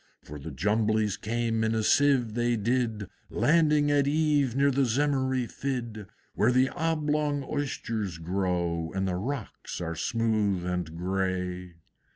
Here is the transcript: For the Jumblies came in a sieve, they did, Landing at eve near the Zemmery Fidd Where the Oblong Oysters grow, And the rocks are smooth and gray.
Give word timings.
For 0.23 0.39
the 0.39 0.49
Jumblies 0.49 1.15
came 1.15 1.63
in 1.63 1.75
a 1.75 1.83
sieve, 1.83 2.33
they 2.33 2.55
did, 2.55 3.07
Landing 3.29 3.91
at 3.91 4.07
eve 4.07 4.55
near 4.55 4.71
the 4.71 4.81
Zemmery 4.83 5.45
Fidd 5.45 6.07
Where 6.33 6.51
the 6.51 6.69
Oblong 6.69 7.43
Oysters 7.43 8.17
grow, 8.17 8.91
And 8.95 9.07
the 9.07 9.13
rocks 9.13 9.79
are 9.79 9.93
smooth 9.93 10.65
and 10.65 10.97
gray. 10.97 11.75